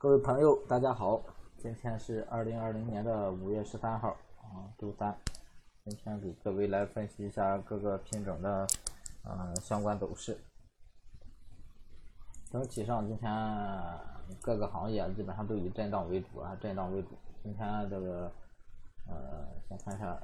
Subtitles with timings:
[0.00, 1.20] 各位朋友，大家好，
[1.56, 5.18] 今天是二零二零年的五月十三号啊，周三。
[5.84, 8.64] 今天给各位来分析一下各个品种的
[9.24, 10.38] 嗯相关走势。
[12.48, 13.28] 整体上，今天
[14.40, 17.08] 各个行业基本上都以震荡为主啊，震荡为主。
[17.42, 18.30] 今天这个
[19.08, 20.16] 呃，先看一下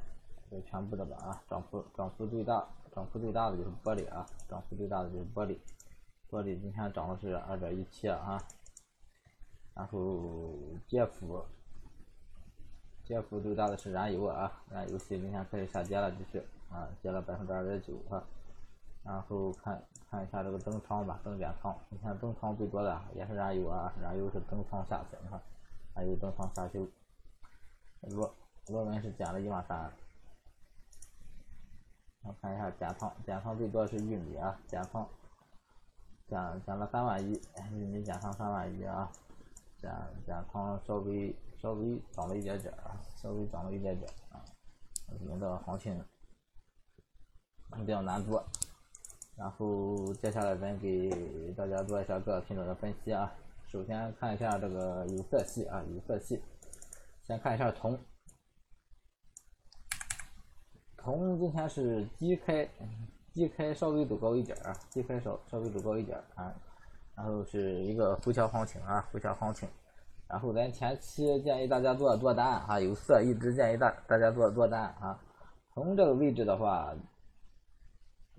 [0.48, 2.64] 这全部的吧啊，涨幅涨幅最大，
[2.94, 5.58] 涨幅最大的就是玻璃啊，涨幅最大的就是玻璃，
[6.30, 8.40] 玻璃今天涨的是二点一七啊。
[9.74, 10.54] 然后
[10.88, 11.44] 跌幅，
[13.04, 18.22] 跌幅最大的是燃油啊，燃油系明天开始下跌了，继续啊，跌了百分之二点九啊。
[19.02, 25.40] 然后看看一下这个增仓吧，增减仓，你看增仓最多的也是燃油啊，燃油是增仓下去，你看，
[25.94, 26.88] 还有增仓下修。
[28.00, 28.34] 螺
[28.68, 29.92] 螺纹是减了一万三。
[32.22, 35.06] 我看一下减仓，减仓最多是玉米啊，减仓
[36.26, 37.38] 减减了三万一，
[37.72, 39.10] 玉米减仓三万一啊。
[39.84, 39.92] 减
[40.24, 44.42] 减仓稍微稍微涨了一点点啊，稍微涨了一点点啊，
[45.20, 46.02] 我们的行情
[47.80, 48.42] 比较难做。
[49.36, 53.30] 然后接下来咱给大家做一下各品种的分析啊。
[53.66, 56.42] 首先看一下这个有色系啊，有色系，
[57.26, 57.98] 先看一下铜，
[60.96, 62.66] 铜今天是低开，
[63.34, 66.54] 低开稍微走高一点啊，低开稍稍微走高一点啊。
[67.16, 69.68] 然后是一个回调行情啊，回调行情。
[70.26, 75.20] 然后咱前期建议大家做多单啊，有色一直建议大大家做多单啊。
[75.72, 76.94] 从这个位置的话，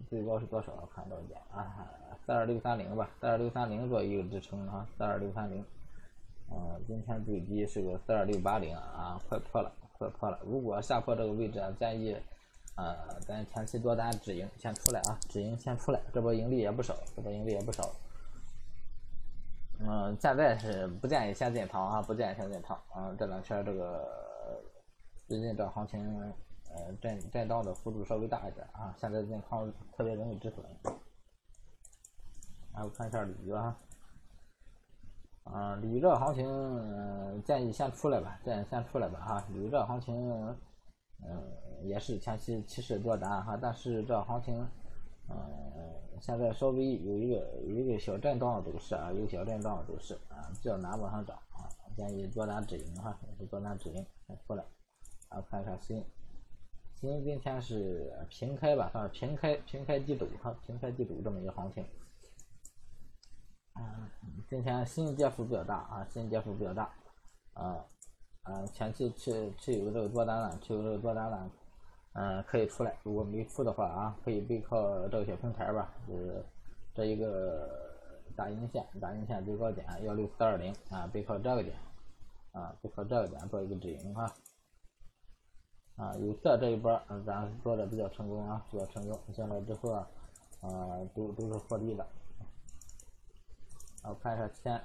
[0.09, 0.72] 最高是多少？
[0.94, 1.88] 看到一点啊？
[2.26, 5.64] 四二六三零吧，四二六三零做一个支撑啊，四二六三零。
[6.52, 10.40] 嗯，今天最低是个四二六八零啊，快破了，快破了。
[10.44, 12.16] 如果下破这个位置啊，建议
[12.76, 17.84] 啊，咱前期多单止盈先出来啊，止盈先出来，这波盈利也不少，这波盈利也不少。
[19.80, 22.80] 嗯，现在是不建议先进仓啊，不建议先进仓。
[22.95, 24.64] 嗯，这两天这个
[25.28, 26.34] 最近这行情，
[26.70, 30.66] 呃，震震荡的幅度稍微大一点啊，现在进仓特别容易止损。
[32.74, 33.78] 然后看一下铝啊，
[35.44, 39.44] 啊，铝这行情建议先出来吧，建议先出来吧哈。
[39.50, 40.57] 铝这行情，
[41.22, 41.44] 嗯，
[41.84, 44.66] 也是前期趋势多单哈，但是这行情。
[45.28, 45.36] 嗯，
[46.22, 47.36] 现在稍微有一个
[47.68, 51.66] 有一个小震荡的走势啊，有小震荡的走势啊，比较难往上涨啊，
[51.96, 53.18] 建议多单止盈哈，
[53.50, 54.63] 多单止盈先出来。
[55.30, 56.06] 然后看一下锌，
[56.96, 61.84] 锌今天是平开吧，算是平开平开即走哈，平开即走这么一个行情。
[63.78, 64.09] 嗯，
[64.47, 66.94] 今天锌跌幅比较大啊，锌跌幅比较大
[67.53, 67.84] 啊
[68.44, 71.50] 啊，前期持持有这个多单了，持有这个多单了。
[72.18, 72.98] 嗯，可以出来。
[73.03, 76.42] 如果没出的话啊，可以背靠这个小平台吧，就是
[76.94, 77.70] 这一个
[78.38, 81.75] 大阴线，大阴线最高点幺六四二零啊，背靠这个点
[82.54, 84.34] 啊，背靠这个点做一个止盈哈。
[85.98, 89.20] 啊，有色这一波，咱做的比较成功啊，比较成功。
[89.34, 90.08] 进来之后啊，
[90.62, 90.70] 啊，
[91.14, 92.08] 都都是获利的。
[94.04, 94.81] 然后看一下前，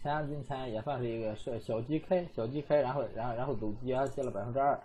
[0.00, 4.80] 前今天也算是一个是小低开，小低开，然后然后然后走低啊，跌了百分之二。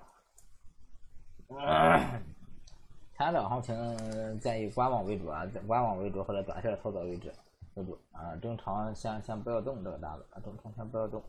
[3.18, 7.28] 前两行情建议观望为主啊，观望为主或者短线操作为主
[7.74, 11.24] 为主啊，正常先先不要动这个单子啊，正常先不要动。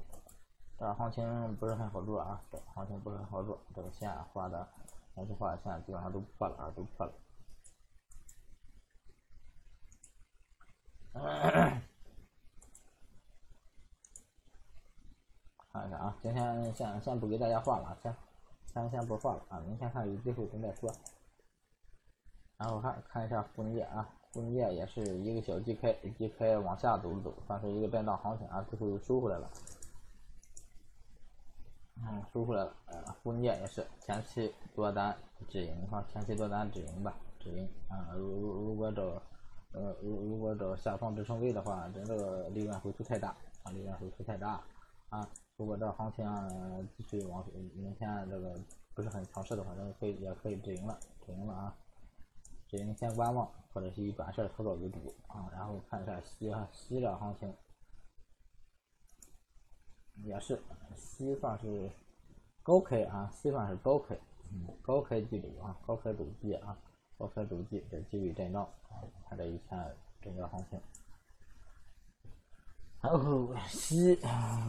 [0.78, 4.69] 这行情不是很好做啊，这行情不是很好做，这个线画的，
[5.14, 7.12] 还是画的线基本上都破了啊，都破了。
[15.72, 18.14] 看一下啊，今天先先不给大家画了，先。
[18.72, 20.91] 先先不画了啊，明天看有机会咱再说。
[22.56, 29.50] 然后看看一下沪镍啊，沪镍也是一个小低开，低开往下走走，算是一个震荡行情啊，最后又收回来了。
[31.97, 32.75] 嗯，收回来了。
[32.86, 35.16] 呃，沪镍也是前期多单
[35.48, 38.12] 止盈哈，前期多单止盈吧，止盈啊。
[38.14, 38.26] 如
[38.66, 39.03] 如果找
[39.72, 43.30] 呃如如果找下方支撑位的话，咱这个利润回吐太大
[43.64, 44.62] 啊，利润回吐太大
[45.09, 45.28] 啊。
[45.60, 46.27] 如果这行情
[46.97, 48.59] 继续往明天这个
[48.95, 51.77] 不是很强势的话，咱们可以也可以止盈了，止盈了啊，
[52.66, 55.51] 止盈先观望，或者是以短线操作为主啊。
[55.53, 57.54] 然后看一下锡哈，锡这行情
[60.24, 60.59] 也是
[60.97, 61.91] 西算是
[62.62, 64.18] 高开啊，西算是高开，
[64.51, 66.74] 嗯，高开即走啊，高开走低啊，
[67.18, 70.80] 高开走低在低位震荡啊，看这一天整个行情。
[73.02, 74.18] 然后西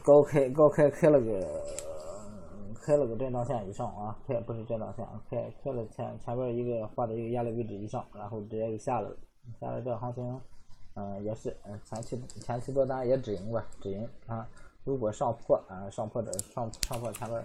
[0.04, 1.62] 高开高开开了个
[2.82, 9.16] 开了个震荡线以上啊，开不是震荡线，开开了前前边一个画的一个压力位置以上，然后直接就下来了。
[9.60, 10.42] 下来这行情
[10.94, 14.48] 嗯，也是，嗯，前期前期多单也止盈吧，止盈啊。
[14.84, 17.44] 如果上破啊，上破这上上破前边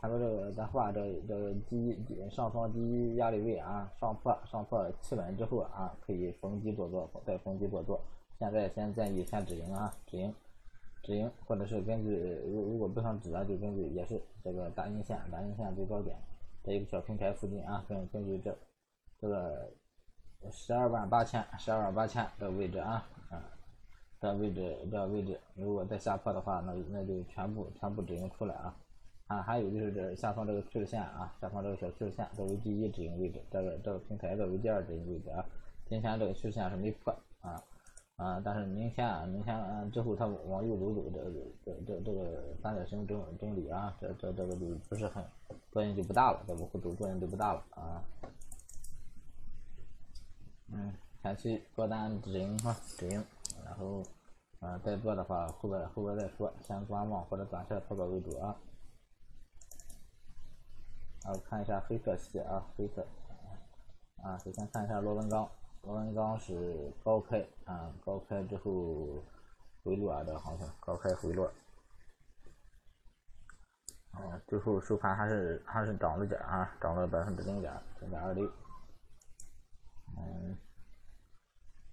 [0.00, 1.96] 前边这个咱画这这个第一
[2.30, 8.00] 上方第一压力位啊，上破上破企稳之后啊，可以逢低做做，再逢低做做。
[8.42, 10.34] 现在先建议先止盈啊，止盈，
[11.02, 16.16] 止盈，或者是根据如如果不想止啊，就根据也是这个大阴线，大阴线最高点
[16.64, 18.58] 在一个小平台附近啊，根根据这
[19.20, 19.70] 这个。
[20.50, 23.40] 十二万八千，十二万八千这个位置啊，啊，
[24.20, 28.76] 这位置，这位置，如果再下破的话，那那就全部全部止盈出来啊，
[29.28, 35.46] 啊，还有就是这下方这个趋势线啊，下方这个小趋势线作为第一止盈位置，这个这个平台作为第二止盈位置啊，
[35.88, 37.62] 今天这个趋势线是没破啊，
[38.22, 45.24] 啊，但是明天啊，明天之后它往右走走，这这这这个三角形整整理啊，这这这个就不是很
[45.72, 48.04] 作用就不大了，这个幅度作用就不大了啊。
[50.68, 53.24] 嗯，前期多单止盈哈，止盈，
[53.64, 54.04] 然后，
[54.60, 58.56] 啊，再做的话，后边后边再说，先观望或者短线操作为主啊。
[61.24, 63.04] 然后看一下黑色系啊，黑色，
[64.22, 65.48] 啊，首先看一下螺纹钢，
[65.82, 69.22] 螺纹钢是高开啊，高开之后
[69.82, 71.46] 回落啊，这个行情高开回落，
[74.12, 78.48] 啊，最后收盘还是还是涨了点啊，涨了百分之零点零点二六。
[80.16, 80.56] 嗯，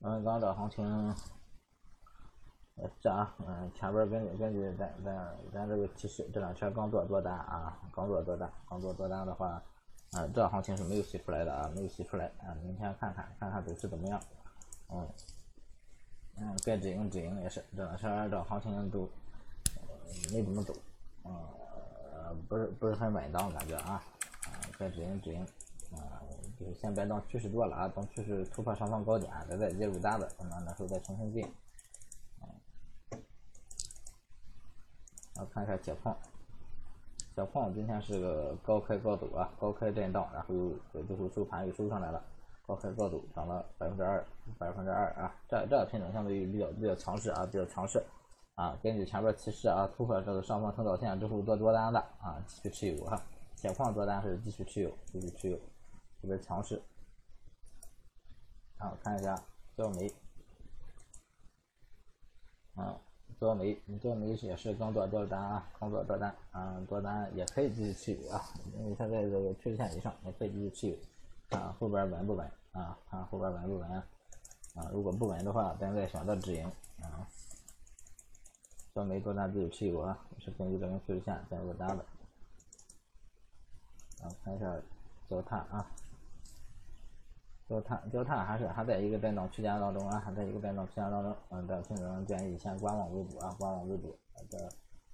[0.02, 1.16] 嗯，刚的行情
[2.76, 9.60] 也是啊，嗯，前边根据根据咱咱咱这个提示，这两天刚做多单啊，刚做多单，刚做多单的话，
[10.12, 14.22] 啊，这行情是没有洗出来的啊，没有洗出来啊，明天看看看看走势怎么样，
[14.90, 15.08] 嗯，
[16.38, 19.10] 嗯，该止盈止盈也是，这两天这行情都
[20.32, 20.74] 没怎么走，
[21.24, 25.46] 呃，不是不是很稳当感觉啊，啊，该止盈止盈。
[25.92, 26.22] 啊，
[26.60, 31.44] 就是先别当趋势做了啊，等趋势突破上方高点，再再介入单子，那那时候再重新进。
[32.40, 32.46] 啊，
[35.34, 36.16] 然后看一下铁矿，
[37.40, 42.22] 铁矿今天是个高开高走啊，高开震荡，然后又最后收盘又收上来了，
[42.68, 44.22] 高开高走，涨了百分之二，
[44.58, 48.04] 百分之二啊，这这个品种相对于比较比较强势啊，比较强势
[48.56, 53.24] 啊，根据前边提示啊，突破这个上方通道线之后做多单的啊，继续持有哈，
[53.56, 55.58] 铁矿多单是继续持有，继续持有。
[56.22, 56.82] 特别强势，
[58.80, 59.34] 好看一下
[59.78, 60.12] 焦煤，
[62.76, 63.00] 啊，
[63.40, 68.44] 多煤，你多煤也是刚做多单啊，刚做多单，啊，多单也可以继续持有啊，
[68.78, 70.98] 因为它在这个趋势线以上，也可以继续持有，
[71.50, 74.06] 看后边稳不稳啊，看后边稳不稳，啊，
[74.92, 76.66] 如果不稳的话，咱再选择止盈
[77.02, 77.26] 啊，
[78.94, 82.06] 多煤多单继续持有啊，也是根据这根趋势线在做单的，
[84.22, 84.76] 啊，看一下
[85.30, 85.90] 焦炭啊。
[87.70, 91.36] 焦炭，焦炭还是还在一个震荡区间当中啊，还在一个震荡区间当中。
[91.50, 94.18] 嗯，这品种建议先观望为主啊，观望为主。
[94.50, 94.58] 这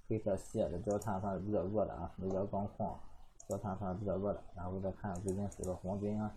[0.08, 2.98] 黑色系的焦炭算是比较弱的啊，美国钢矿
[3.46, 4.42] 焦炭算是比较弱的。
[4.56, 6.32] 然后再看最近这个黄金啊，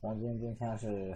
[0.00, 1.14] 黄金今天是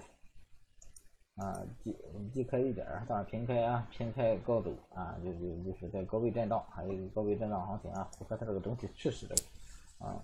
[1.37, 1.97] 啊低
[2.35, 9.35] 低开一点，但是平开啊，平开高走啊，就就就是在高位震荡，还有一个高位震荡行情啊，符合它这个整体趋势的
[9.99, 10.23] 啊。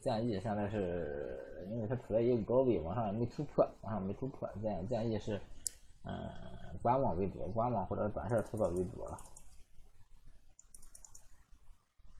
[0.00, 5.40] 建议现在是因为它处在一个高位，往上没突破，往上没突破，建建议是，
[6.04, 6.30] 嗯，
[6.82, 9.18] 观望为主，观望或者短线操作为主了。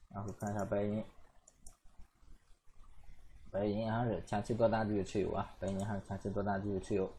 [0.09, 1.03] 然后看一下白银，
[3.51, 7.09] 白银还是前期多单继续持有啊，白银还是前期多单继续持有。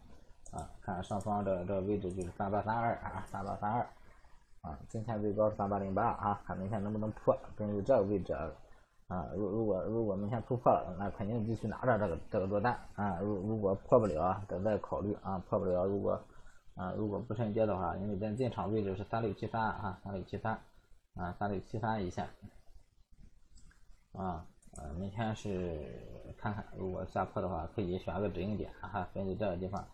[0.53, 3.89] 啊，看上方这这个位置就是三八三二啊，三八三二，
[4.63, 8.37] 啊，今天最高是三八零八啊，看明天能不能破，根据这个位置。
[9.11, 13.19] 啊，如如果如果明天突破了，那肯定继续拿着这个这个多单啊。
[13.21, 15.37] 如如果破不了，等再考虑啊。
[15.49, 16.13] 破不了，如果
[16.77, 20.61] 啊如果不趁跌的话，因为咱进场位置是三六七三啊，三六七三
[21.17, 22.29] 啊，三六七三一线
[24.13, 24.47] 啊。
[24.77, 29.85] 呃，明天是看看，如果下破的话，可以选个止盈点哈，根据这个地方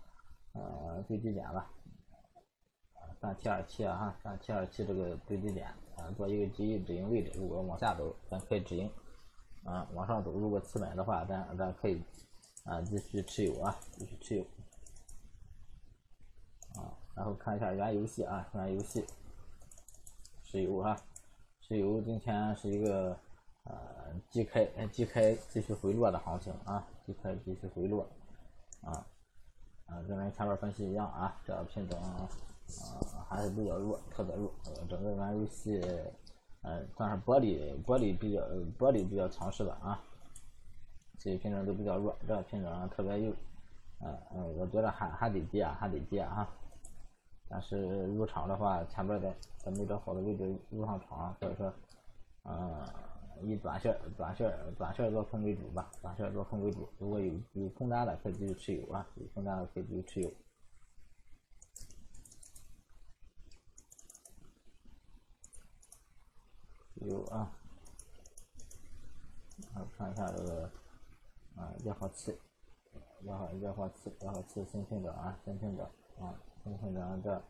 [0.52, 1.70] 呃最低点吧，
[3.18, 8.92] 三七二七啊哈，三七二七这个最低点啊，做一个第一止盈位置，如果往下走，咱可以止盈。
[9.66, 12.00] 啊，往上走，如果次买的话，咱咱可以
[12.64, 14.44] 啊继续持有啊，继续持有
[16.80, 16.94] 啊。
[17.16, 19.04] 然后看一下原油系啊，原油系，
[20.44, 20.96] 石油啊，
[21.60, 23.18] 石油今天是一个
[23.64, 23.74] 呃
[24.30, 28.08] 低开低开继续回落的行情啊，低开继续回落
[28.82, 29.04] 啊
[29.86, 32.28] 啊，跟咱前面分析一样啊，这个品种啊
[33.28, 34.54] 还是比较弱，特别弱，
[34.88, 35.82] 整个原油系。
[36.68, 38.40] 嗯，算是玻璃玻璃比较
[38.76, 40.02] 玻璃比较强势的啊，
[41.16, 43.30] 这些品种都比较弱，这个品种特别优，
[44.00, 46.48] 嗯嗯，我觉得还还得接啊，还得接啊，
[47.48, 51.72] 但是入场的话，前边的在没找好的位置入上场，所以说，
[52.42, 52.84] 嗯，
[53.44, 56.88] 以短线、短线、短线做空为主吧，短线做空为主。
[56.98, 60.32] 如果有有空单的，可以继续持有啊，有空单的可以继续持有。
[67.02, 67.52] 有啊，
[69.74, 70.62] 啊，看一下这个
[71.54, 72.34] 啊，二号气，
[73.28, 75.84] 二号二号气，二号气新品的啊，新品的
[76.18, 76.34] 啊。
[76.64, 77.42] 现在这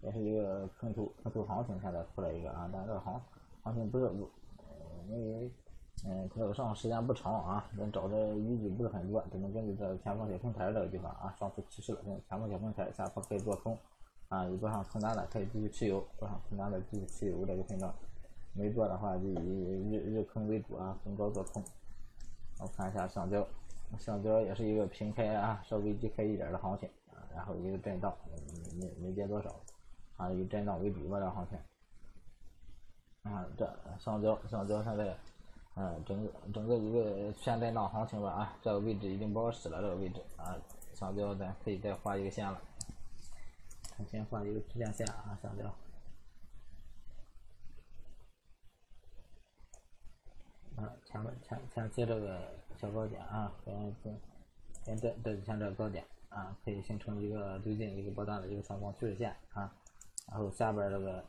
[0.00, 3.20] 也是一个坑头坑头行情，现在出来一个啊，但这个行
[3.62, 4.10] 行情不是，
[5.08, 5.52] 因为
[6.06, 13.78] 嗯它这个上时间不长啊，咱找的依据不是很多，只能根据这前方小平台这个地方啊，上次提示了，前方小平台下方可以做空
[14.28, 17.94] 啊，有多少空单的可以继续持有，多少空单的继续持有这个频道，
[18.54, 21.62] 没做的话就以日日坑为主啊，逢高做空。
[22.60, 23.46] 我看一下橡胶，
[23.98, 26.88] 橡胶也是一个平开啊，稍微低开一点的行情。
[27.34, 28.16] 然后一个震荡，
[28.78, 29.52] 没没没跌多少，
[30.16, 31.58] 啊，以震荡为主吧，这行情。
[33.24, 35.16] 啊，这橡胶，橡胶现在，
[35.74, 40.56] 嗯，整个整个一个全震荡行情吧，啊，这个位置已经不好使了，这个位置，啊，
[40.94, 42.62] 橡胶咱可以再画一个线了，
[44.08, 45.64] 先画一个区间线啊，橡胶。
[50.76, 54.20] 啊，前面前前期这个小高点啊，跟跟
[54.84, 56.04] 跟这这几天这个高点。
[56.34, 59.72] 啊，可以形成一个最近一个波段的一个上方趋势线啊，
[60.26, 61.24] 然后下边这个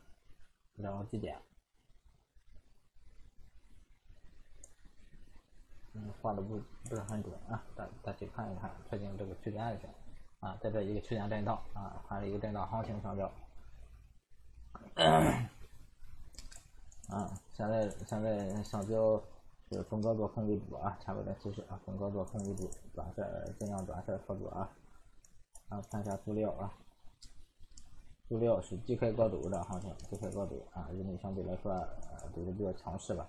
[0.74, 1.40] 两个基点，
[5.94, 9.88] 嗯，画的不不是很准啊，大大家看一看，确定这个区间就行
[10.40, 13.32] 啊，在这一个区间震荡啊，还是一个震荡行情上标，
[17.10, 19.22] 啊，现在现在上标。
[19.68, 23.24] 是逢高做空为主啊，前边的提示啊，逢高做空为主，短线
[23.58, 24.70] 尽量短线操作啊。
[25.68, 26.72] 啊，看一下塑料啊，
[28.28, 33.26] 塑料是低开高走的行情，低开高走啊，日内相对来说呃走的比较强势吧，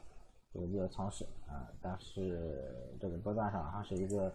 [0.53, 4.31] 走的比较强势啊，但是这个波段上还是一个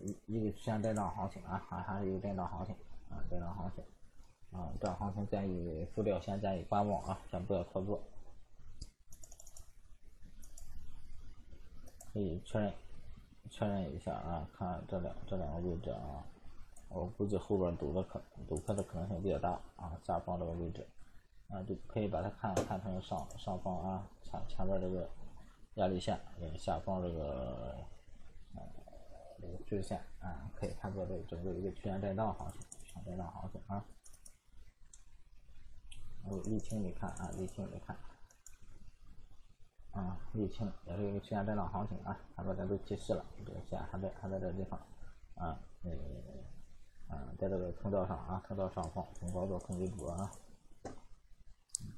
[0.00, 2.72] 一一个区间震荡行情啊，还还是一个震荡行情
[3.10, 3.82] 啊，震荡行情
[4.52, 8.00] 啊，这行情建议塑料先建议观望啊，先不要操作，
[12.14, 12.72] 可以确认
[13.50, 16.24] 确认一下啊，看这两这两个位置啊。
[16.88, 20.86] 我估计后边走的可走开的可能性比较大啊，下方这个位置
[21.48, 25.10] 啊，就可以把它看看成上上方啊，前前面这个
[25.74, 26.16] 压力线，
[26.56, 27.76] 下方这个
[28.54, 28.62] 呃
[29.40, 33.84] 这个趋势线啊，可以看作这整个一个区间震荡行情，区间震荡行情啊。
[36.22, 37.96] 我沥青你看啊，沥青你看
[39.94, 44.78] 啊，沥青也是一个区间震荡行情啊，前面咱都提示了，这个线还在还在这个地方
[45.36, 45.90] 啊，嗯。
[47.10, 50.30] 嗯，在这个通道上啊，通道上方从高做空为主啊。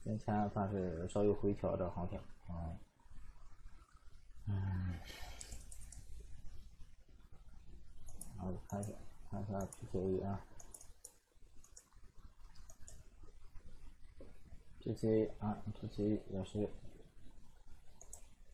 [0.03, 2.77] 今天算是稍有回调这行情，嗯，
[4.49, 4.95] 嗯，
[8.37, 8.93] 然后看一下，
[9.31, 10.41] 看一下 PCA 啊
[14.81, 16.69] ，PCA 啊，PCA 也是，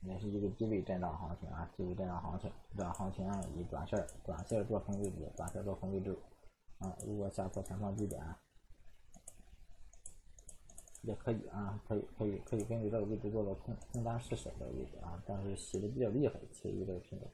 [0.02, 6.18] 也是一个低位震荡行情啊，低位震荡行情，这行情啊以短线短线做空为主，短线做空为主。
[6.78, 8.20] 啊，如果下破前方低点，
[11.02, 17.30] 也可以啊，可以可以可以根据这个位置做个空空单试试这个位置啊，但是洗的比较厉害，其余这个品种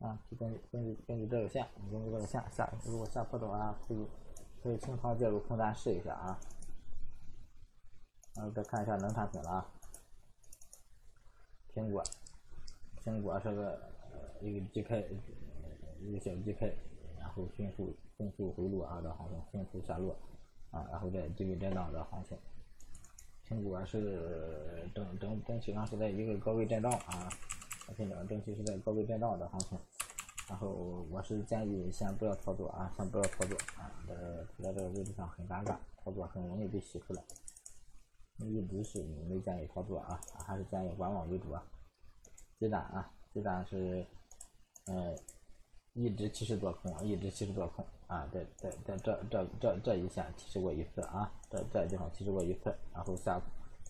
[0.00, 4.06] 啊，就根据根据根据这个线，根据这个线下，如果下破的话，可以
[4.62, 6.38] 可以清仓介入空单试一下啊。
[8.34, 9.72] 然后再看一下能产品了啊，
[11.74, 12.02] 苹果，
[13.04, 13.80] 苹果是个
[14.40, 15.04] 一个低开，
[16.00, 16.72] 一个小低开。
[17.20, 20.16] 然后迅速迅速回落啊，这行情迅速下落
[20.70, 22.36] 啊，然后再低位震荡的行情。
[23.46, 27.28] 苹果是整整整体上是在一个高位震荡啊，
[27.96, 29.78] 品种整体是在高位震荡的行情。
[30.48, 34.14] 然后我是建议先不要操作啊，先不要操作啊，这
[34.46, 37.22] 处在这个位置上很尴尬，操作很容易被洗出来。
[38.38, 41.62] 一直是没建议操作啊，还是建议观望为主啊。
[42.58, 44.06] 鸡蛋啊，鸡蛋是
[44.86, 45.18] 嗯。
[45.94, 53.40] 一直提示做空，一直提示做空啊，在在在这这这这一线提示过一次啊，这这地方提示过一次，然后下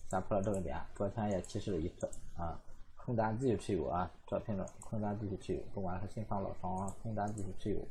[0.09, 2.59] 下破了这个点，昨天也提示了一次啊，
[2.95, 7.87] 空单继续持有啊，这品种空单继续持有，不管是新仓老仓啊，空单继续持有。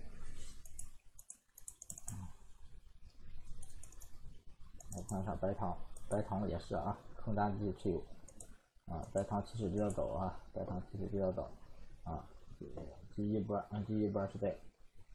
[4.97, 7.99] 我看一下白糖，白糖也是啊，空单继续持有
[8.87, 11.51] 啊，白糖提示比较早啊，白糖提示比较早
[12.05, 12.25] 啊。
[13.15, 14.57] 第一波，啊，第一波是在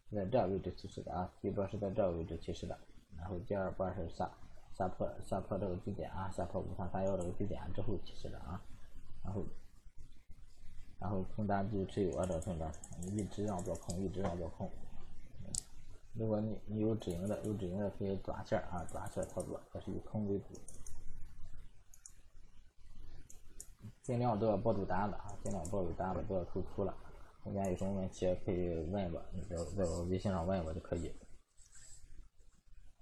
[0.09, 2.77] 是在这位置起始的啊，第一波是在这位置起始的，
[3.17, 4.29] 然后第二波是下
[4.73, 8.61] 下破下破这个低点啊，下破五三三幺这个低点之后起势的啊，
[9.23, 9.43] 然后
[10.99, 12.71] 然后空单继续持有啊，这个空单，
[13.01, 14.69] 一直让做空，一直让做空。
[16.13, 20.53] 如果你你有止盈的，有止盈的可以短线啊，短线操作，也是以空为主，
[24.03, 26.93] 尽量都要抱住单子啊，尽量抱住单子，不要突出了。
[27.43, 31.11] 中间有什么问题可以问我，你在在我微信上问我就可以。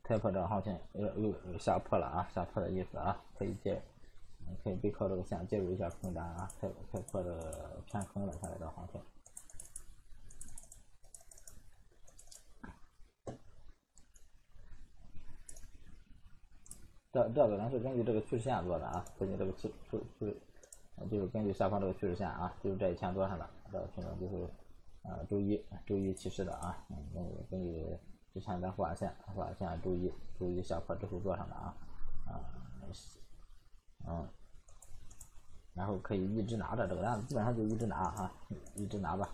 [0.03, 3.81] 开破这个行情又又下破了啊，下破的意思啊，可以接，
[4.63, 9.01] 可以背靠这个线介入一下空单啊，开开破的偏空了，现在这行情。
[17.11, 20.41] 这这个呢是根据这个趋势线做的啊，根据这个趋趋趋，
[21.09, 24.47] 就是根据下方这个趋势线啊，就是这一千多上的，这个品种就是
[25.03, 26.95] 呃周一周一起势的啊，嗯，
[27.49, 27.97] 根据
[28.33, 31.75] 之前的画线画线周一周一下破之后做上的啊，
[32.27, 32.39] 啊，
[34.07, 34.29] 嗯，
[35.73, 38.31] 然后可以一直拿着这个单子，基本上就一直拿哈，
[38.75, 39.29] 一直拿吧，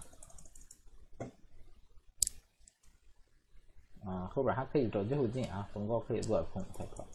[4.05, 7.05] 嗯，后边还可以找机会进啊，逢高可以做空开破。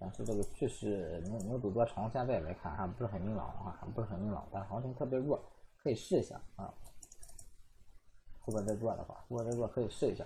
[0.00, 2.08] 但是这个趋势能能走多长？
[2.10, 4.46] 现在来看还不是很明朗啊，还不是很明朗。
[4.52, 5.42] 但行情特别弱，
[5.82, 6.72] 可以试一下啊。
[8.38, 10.24] 后边再做的话，后边再做可以试一下。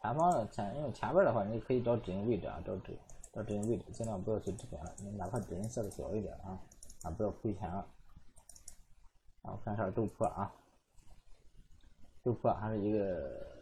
[0.00, 2.98] 前方的前因为前边的话，你可以找止盈位置啊，找止
[3.32, 6.60] 找止盈位置，尽量不要去止盈了，你哪怕止盈设的小一点啊，
[7.02, 7.86] 啊不要亏钱了。
[9.42, 10.52] 然后看一下周破啊，
[12.22, 13.53] 周破还是一个。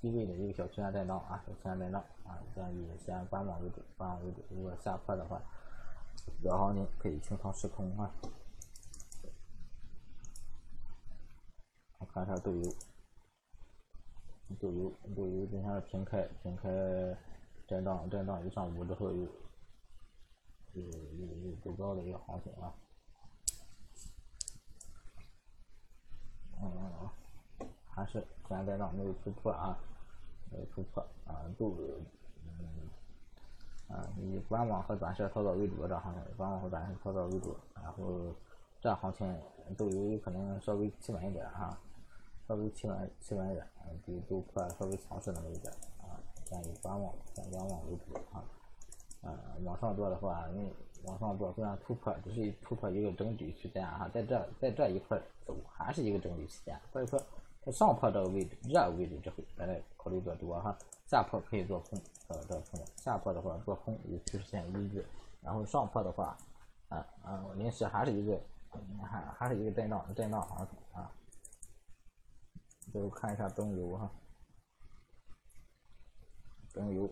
[0.00, 4.42] 低位的一个小区间震荡啊，小区间震荡啊，建议先观望为主，观望为主。
[4.50, 5.42] 如果下破的话，
[6.42, 8.14] 小行情可以清仓试空啊。
[11.98, 12.62] 我看一下豆油，
[14.60, 16.68] 豆油，豆油今天是平开，平开
[17.66, 19.22] 震荡，震荡一上午之后又
[20.74, 22.72] 又又又走高的一个行情啊。
[26.60, 27.27] 嗯嗯嗯。
[27.98, 29.76] 还是现在让没有突破啊，
[30.52, 31.74] 没有突破啊，都
[32.44, 32.86] 嗯
[33.88, 38.32] 啊以观望和短线操作为主，这行情观望和短线操作为主，然后
[38.80, 39.36] 这行情
[39.76, 41.76] 都有可能稍微企稳一点哈，
[42.46, 43.66] 稍微企稳企稳一点，
[44.06, 48.44] 比突破稍微强势那么一点啊，建议观望，先观望为主啊，
[49.22, 57.20] 呃往上做的话，因为往上做虽然突破只是突破一个整体区间哈，在这在这一块走还是一个整体区间，所以说
[57.64, 57.72] 在。
[57.72, 60.76] 上破这个位置，热位置之后，再来考虑做多哈。
[61.06, 62.80] 下破可以做空，呃，这空。
[62.96, 65.04] 下破的话做空与趋势线一致，
[65.40, 66.36] 然后上破的话，
[66.88, 68.40] 啊啊，临时还是一个，
[69.02, 71.10] 还还是一个震荡，震荡行情啊。
[72.92, 74.10] 最后看一下中油哈，
[76.72, 77.10] 中油，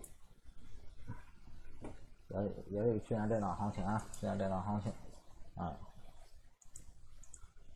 [2.29, 4.91] 也也有去年震荡行情啊，去年震荡行情，
[5.55, 5.77] 啊。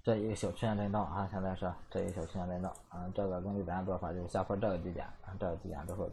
[0.03, 5.05] 这一个小区间震荡啊，现在是这一个小区间震荡啊，这个根据咱做法就是下破这个低点，
[5.39, 6.09] 这个低点之后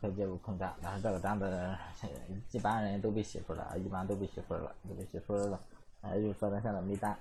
[0.00, 1.76] 可以介入空单，但是这个单子
[2.50, 5.60] 一般人都被洗出了，一般都被洗出来了，都被洗出来了，
[6.14, 7.16] 也就是说咱现在没单，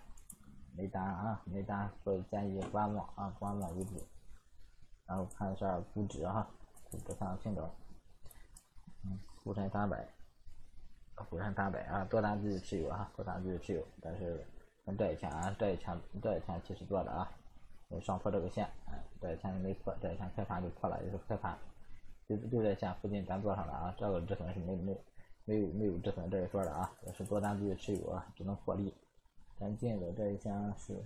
[0.76, 4.04] 没单啊，没单，所以建议观望啊，观望为主，
[5.06, 6.48] 然后看一下股指哈，
[6.90, 7.70] 股指上听着，
[9.04, 10.04] 嗯，沪深三百，
[11.30, 14.44] 沪深三百啊，多单继续持有啊，多单继续持有，但是。
[14.86, 17.32] 跟这一天啊，这一天这一天其实做的啊，
[18.02, 21.58] 上破这个线，哎，这一天没破，这一天开盘就破了，也是开盘，
[22.28, 24.98] 就就在线附近咱做上了啊，这个止损是没没
[25.46, 28.94] 没有没有止损这一说的啊，也是多单继续持有啊，只能获利。
[29.60, 31.00] 咱进的这一天是，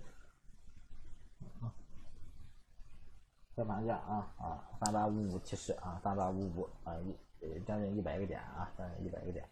[3.55, 6.95] 开盘价啊啊，三八五五七十啊，三八五五啊
[7.41, 9.43] 一将近一百个点啊，将近一百个点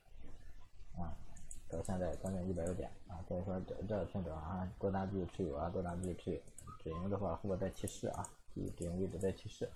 [0.97, 1.11] 啊。
[1.73, 6.41] 到现在将近一百个点啊，所以说这这个品种啊，多单继续持有啊，多单继续持有。
[6.83, 9.69] 止盈的话，后边再提示啊，止盈位置再提示。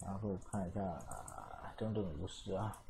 [0.00, 2.82] 然后看一下啊整整五十啊，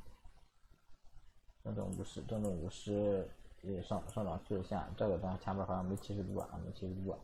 [1.62, 3.29] 整整五十，整整五十
[3.62, 7.18] 也上上涨趋势线，这个咱前面好像没提示住啊，没提示住啊。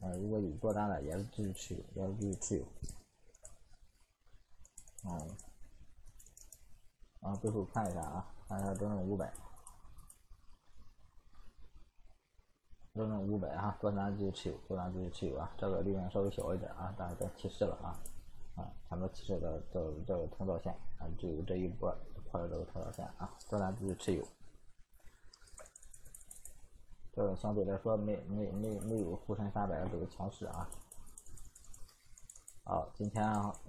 [0.00, 2.66] 啊，如果有多单的，也是继续持有，也是继续持有。
[5.04, 5.53] 嗯。
[7.24, 9.32] 啊，最后看一下啊，看一下整整五百，
[12.92, 17.96] 整整五百啊，多单继续持有，多单继续持有啊，这个利润稍微小一点啊，但是在提示了啊，
[18.56, 21.90] 啊，前面提示的这这个通道线啊，只有这一波
[22.30, 24.22] 破了这个通道线啊，多单继续持有，
[27.14, 30.68] 这个相对来说没没没没有沪深三百这个强势啊，
[32.64, 33.24] 好，今天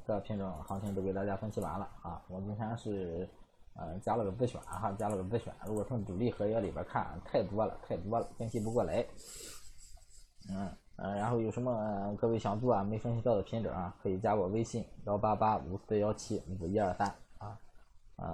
[0.06, 2.22] 各品种行情都给大家分析完了啊。
[2.28, 3.30] 我今天是
[3.78, 5.54] 嗯加了个自选哈，加了个自选。
[5.66, 9.06] 如果从主力合约里边看，太多了，太多了，分析不过来。
[10.50, 17.08] 嗯嗯，然后有什么各位想做啊没分析到的品种啊，可以加我微信幺八八五四幺七五一二三
[17.38, 17.60] 啊，
[18.16, 18.26] 呃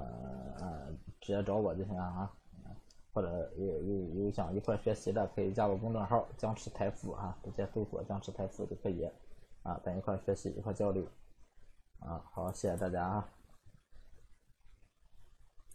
[0.59, 0.87] 呃
[1.19, 2.31] 直接找我就行了啊。
[3.13, 9.03] 或者有有有想一块学习的，可以加我公众号僵持财富啊，直接搜索僵持财富就可以
[9.63, 11.05] 啊，咱一块学习一块交流
[11.99, 12.23] 啊。
[12.31, 13.40] 好，谢谢大家啊。